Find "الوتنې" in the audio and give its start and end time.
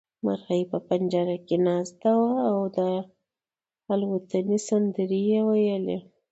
3.93-4.57